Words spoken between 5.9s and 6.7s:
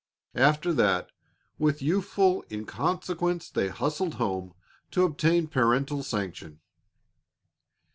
sanction.